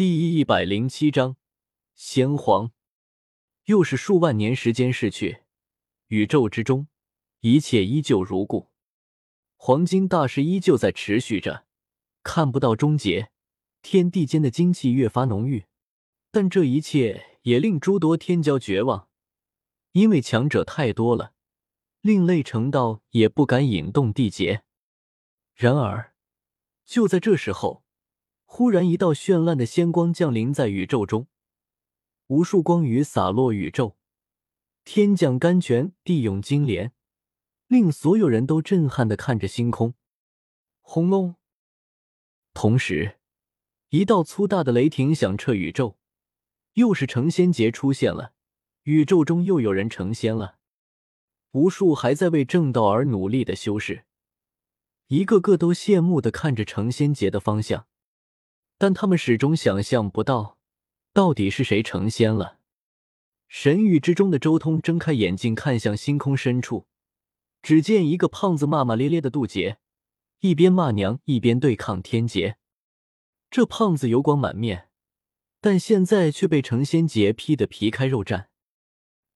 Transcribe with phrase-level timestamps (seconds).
[0.00, 1.36] 第一百零七章，
[1.94, 2.72] 先皇。
[3.66, 5.42] 又是数万年时间逝去，
[6.06, 6.88] 宇宙之中
[7.40, 8.70] 一切依旧如故，
[9.56, 11.66] 黄金大势依旧在持续着，
[12.22, 13.30] 看不到终结。
[13.82, 15.66] 天地间的精气越发浓郁，
[16.30, 19.10] 但这一切也令诸多天骄绝望，
[19.92, 21.34] 因为强者太多了，
[22.00, 24.62] 另类成道也不敢引动地劫。
[25.54, 26.14] 然而，
[26.86, 27.84] 就在这时候。
[28.52, 31.28] 忽然，一道绚烂的仙光降临在宇宙中，
[32.26, 33.96] 无数光雨洒落宇宙，
[34.84, 36.92] 天降甘泉，地涌金莲，
[37.68, 39.94] 令所有人都震撼的看着星空。
[40.80, 41.36] 轰隆！
[42.52, 43.20] 同时，
[43.90, 45.96] 一道粗大的雷霆响彻宇宙，
[46.72, 48.32] 又是成仙劫出现了，
[48.82, 50.58] 宇宙中又有人成仙了。
[51.52, 54.04] 无数还在为正道而努力的修士，
[55.06, 57.86] 一个个都羡慕的看着成仙劫的方向。
[58.80, 60.56] 但他们始终想象不到，
[61.12, 62.60] 到底是谁成仙了。
[63.46, 66.86] 神域之中的周通睁开眼睛，看向星空深处，
[67.60, 69.80] 只见一个胖子骂骂咧咧的渡劫，
[70.38, 72.56] 一边骂娘一边对抗天劫。
[73.50, 74.88] 这胖子油光满面，
[75.60, 78.46] 但现在却被成仙劫劈得皮开肉绽。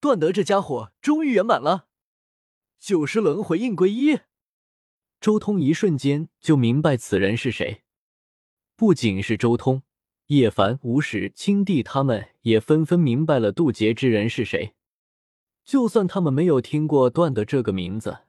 [0.00, 1.88] 段德这家伙终于圆满了，
[2.80, 4.20] 九十轮回应归一。
[5.20, 7.83] 周通一瞬间就明白此人是谁。
[8.76, 9.82] 不仅是周通、
[10.26, 14.74] 叶凡、吴史、青帝，他们也纷纷明白了渡劫之人是谁。
[15.64, 18.24] 就算他们没有听过段的这个名字，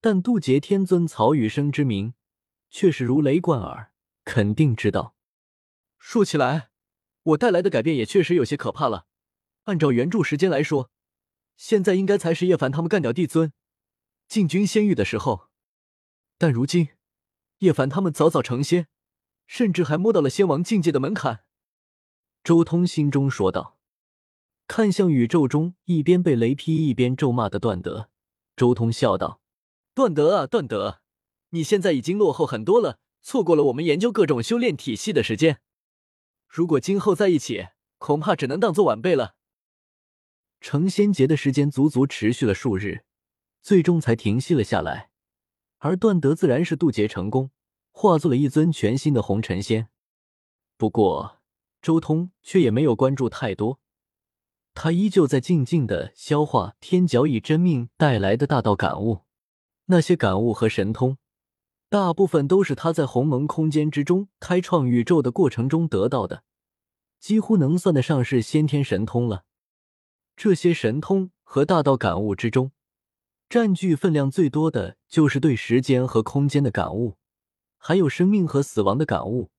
[0.00, 2.14] 但渡劫天尊曹雨生之名
[2.70, 3.90] 却是如雷贯耳，
[4.24, 5.16] 肯定知道。
[5.98, 6.70] 说起来，
[7.24, 9.06] 我带来的改变也确实有些可怕了。
[9.64, 10.92] 按照原著时间来说，
[11.56, 13.52] 现在应该才是叶凡他们干掉帝尊、
[14.28, 15.48] 进军仙域的时候，
[16.38, 16.90] 但如今
[17.58, 18.86] 叶凡他们早早成仙。
[19.46, 21.44] 甚至还摸到了仙王境界的门槛，
[22.44, 23.78] 周通心中说道。
[24.68, 28.10] 看向宇宙中一边被雷劈一边咒骂的段德，
[28.56, 29.40] 周通笑道
[29.94, 31.00] ：“段德啊，段德，
[31.50, 35.60] 你现在已经落后很多了，错过了我们研究各种修炼体系的时间。
[36.48, 37.68] 如果今后在一起，
[37.98, 39.36] 恐怕只能当做晚辈了。”
[40.60, 43.04] 成仙劫的时间足足持续了数日，
[43.62, 45.10] 最终才停息了下来，
[45.78, 47.52] 而段德自然是渡劫成功。
[47.98, 49.88] 化作了一尊全新的红尘仙，
[50.76, 51.38] 不过
[51.80, 53.80] 周通却也没有关注太多，
[54.74, 59.22] 他依旧在静静的消化天角以真命带来的大道感悟。
[59.86, 61.16] 那些感悟和神通，
[61.88, 66.44] 大部分都是他在鸿蒙空间之中开创宇宙的过程中得到的，
[67.18, 69.44] 几乎能算得上是先天神通了。
[70.36, 72.72] 这些神通和大道感悟之中，
[73.48, 77.16] 占据分量最多的就是对时间和空间的感悟。
[77.86, 79.52] 还有生命和死亡的感悟，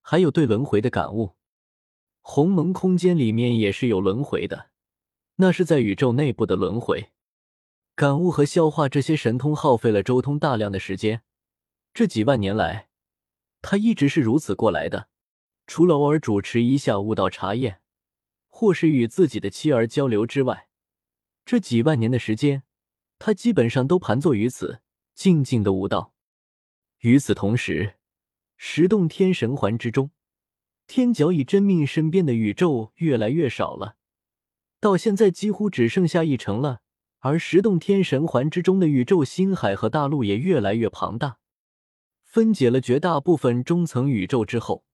[0.00, 1.34] 还有对轮回的感悟。
[2.22, 4.70] 鸿蒙空间里面也是有轮回的，
[5.34, 7.10] 那是在宇宙内部的轮回。
[7.94, 11.24] 感悟和消化这些神通，耗费了周通大量的时间。
[11.92, 12.88] 这几万年来，
[13.60, 15.10] 他一直是如此过来的。
[15.66, 17.82] 除了偶尔主持一下悟道茶宴，
[18.48, 20.68] 或是与自己的妻儿交流之外，
[21.44, 22.62] 这几万年的时间，
[23.18, 24.80] 他基本上都盘坐于此，
[25.14, 26.13] 静静的悟道。
[27.04, 27.96] 与此同时，
[28.56, 30.10] 十洞天神环之中，
[30.86, 33.96] 天角以真命身边的宇宙越来越少了，
[34.80, 36.80] 到现在几乎只剩下一成了。
[37.18, 41.36] 而十洞天神环之中的宇宙星海和大陆也越来越庞大，
[42.22, 44.86] 分解了绝大部分中层宇宙之后，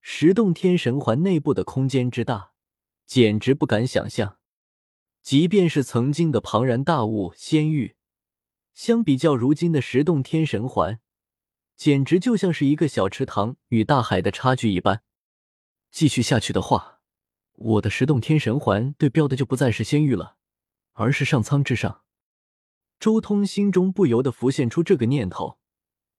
[0.00, 2.52] 十洞天神环内部的空间之大，
[3.04, 4.38] 简直不敢想象。
[5.20, 7.96] 即便是曾经的庞然大物仙域，
[8.72, 11.00] 相比较如今的十洞天神环。
[11.78, 15.04] 简直就像是一个小池塘与大海的差距一般。
[15.92, 16.98] 继续下去的话，
[17.52, 20.34] 我的十洞天神环对标的就不再是仙域了，
[20.94, 22.02] 而是上苍之上。
[22.98, 25.60] 周通心中不由得浮现出这个念头：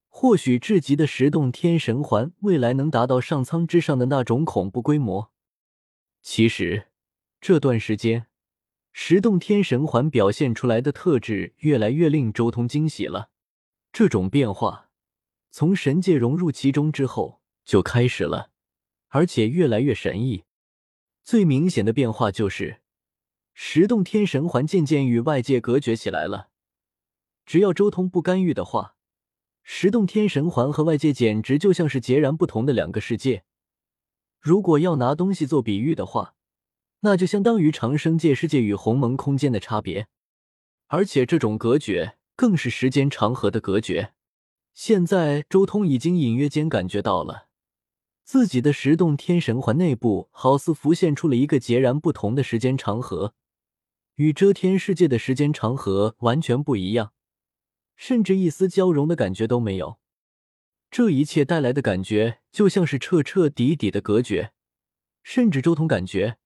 [0.08, 5.30] 或许至极的十洞天神环未来能达到上苍之上的那种恐怖规模。
[6.22, 6.86] 其实
[7.38, 8.28] 这段时间，
[8.94, 13.28] 十洞天神环表现出来的特质越来越令周通惊喜了。
[13.92, 14.86] 这种变化。
[15.50, 18.50] 从神界融入其中之后就开始了，
[19.08, 20.44] 而且越来越神异。
[21.24, 22.80] 最明显的变化就是，
[23.52, 26.48] 十洞天神环渐渐与外界隔绝起来了。
[27.44, 28.96] 只要周通不干预的话，
[29.62, 33.44] 十洞天神环和外界简直就像是截然不同的两个世界。
[34.40, 36.34] 如果要拿东西做比喻的话，
[37.00, 40.06] 那就相当于长生界世界与鸿蒙空间的差别。
[40.86, 44.14] 而且这种隔绝更是时间长河的隔绝。
[44.72, 47.48] 现在，周通已经隐约间感觉到了，
[48.24, 53.34] 自己的十洞天神环内部好似浮现出了一个截然不同的时间长河，
[54.14, 57.12] 与遮天世界的时间长河完全不一样，
[57.96, 59.98] 甚至一丝交融的感觉都没有。
[60.90, 64.52] 这一切带来的感觉，就像是彻彻底底的隔绝，
[65.22, 66.38] 甚至周通感觉，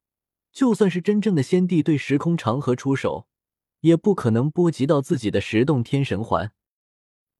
[0.52, 3.28] 就算是真正的先帝对时空长河出手，
[3.80, 6.52] 也不可能波及到自己的十洞天神环。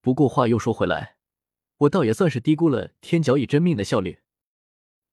[0.05, 1.17] 不过话又说回来，
[1.79, 4.19] 我倒也算是低估了天角以真命的效率。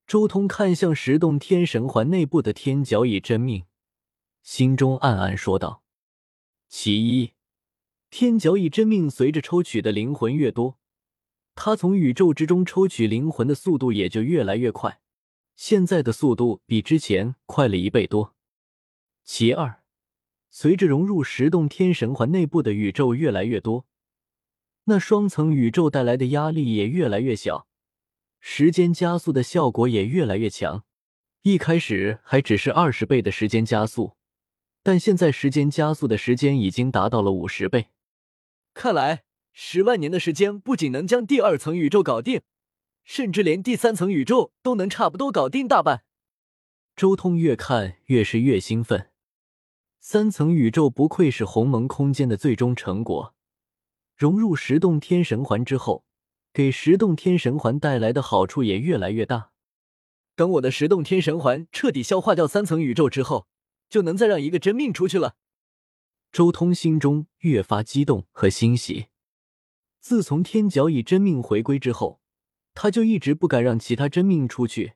[0.06, 3.64] 周通看向十洞天神环内部的天角以真命，
[4.44, 5.82] 心中暗暗说道
[6.68, 7.32] ：“其一，
[8.10, 10.78] 天角以真命随着抽取的灵魂越多，
[11.56, 15.00] 他从宇宙之中抽取灵魂的速度也就越来越快。
[15.56, 18.36] 现在的速度比之前快了一倍多。
[19.24, 19.84] 其二，
[20.50, 23.86] 随着融入十洞天神环内部的宇宙越来越多，
[24.86, 27.68] 那双层宇宙带来的压力也越来越小。”
[28.40, 30.84] 时间加速的效果也越来越强，
[31.44, 34.16] 一开始还只是二十倍的时间加速，
[34.82, 37.90] 但现在时间加速的时间已经达到了五十倍。
[38.74, 39.24] 看来
[39.54, 42.42] 十万年的时间不仅能将第二层宇宙搞定，
[43.04, 46.04] 甚至连第三层宇宙都能差不多搞定大半。
[46.96, 49.12] 周通越看越是越兴奋，
[50.00, 53.36] 三层宇宙不愧是鸿蒙空间的最终成果，
[54.22, 56.06] 融入十洞天神环之后。
[56.54, 59.52] 给十洞天神环带来的好处也越来越大。
[60.36, 63.48] 等我的十洞天神环彻底消化掉三层宇宙之后，
[63.90, 65.38] 就能再让一个真命出去了。
[66.32, 69.08] 周通心中越发激动和欣喜。
[70.00, 72.22] 自从天角以真命回归之后，
[72.76, 74.94] 他就一直不敢让其他真命出去，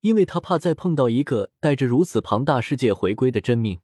[0.00, 3.80] 因为他怕再碰到一个带着如此庞大世界回归的真命。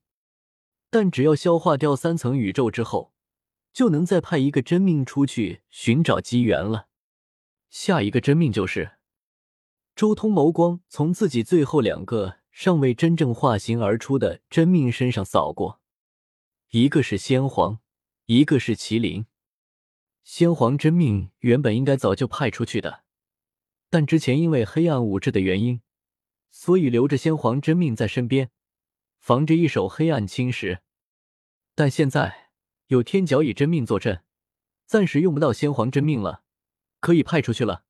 [0.91, 3.14] 但只要消化掉三层宇宙之后，
[3.75, 6.89] 就能再派一个真命出去寻找机缘了。
[7.69, 8.93] 下一个真命就是
[9.97, 15.81] 周通，眸光从自己最后两个尚未真正化形而出的真命身上扫过，
[16.71, 17.81] 一个是先皇，
[18.27, 19.27] 一个是麒麟。
[20.23, 23.03] 先皇真命原本应该早就派出去的，
[23.91, 25.83] 但之前因为黑暗武志的原因，
[26.53, 28.51] 所以留着先皇真命在身边，
[29.19, 30.79] 防着一手黑暗侵蚀。
[31.75, 32.44] 但现在
[32.87, 34.23] 有天角以真命坐镇，
[34.87, 36.43] 暂时用不到先皇真命了。
[37.01, 37.85] 可以派出去了，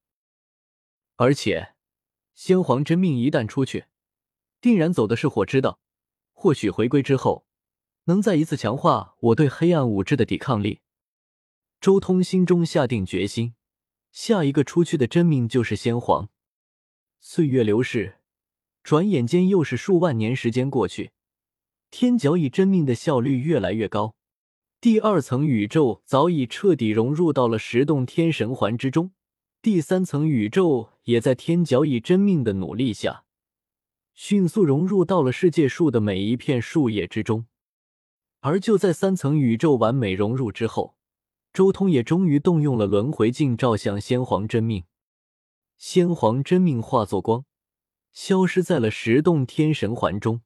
[1.14, 1.74] 而且
[2.34, 3.84] 先皇真命一旦出去，
[4.60, 5.78] 定然走的是火之道。
[6.32, 7.46] 或许回归之后，
[8.06, 10.80] 能再一次强化我对黑暗武之的抵抗力。
[11.80, 13.54] 周通心中下定决心，
[14.10, 16.28] 下一个出去的真命就是先皇。
[17.20, 18.18] 岁月流逝，
[18.82, 21.12] 转眼间又是数万年时间过去，
[21.92, 24.16] 天角以真命的效率越来越高。
[24.84, 29.12] 第二层宇宙早已彻底融入到了十洞天神环之中，
[29.62, 33.24] 第三层宇宙也在天角以真命的努力下，
[34.12, 37.46] 迅速融入到了世界树的每一片树叶之中。
[38.40, 40.96] 而就在三层宇宙完美融入之后，
[41.50, 44.84] 周通也终于动用了轮回镜，照向先皇真命。
[45.78, 47.46] 先皇真命化作光，
[48.12, 50.42] 消失在了十洞天神环中。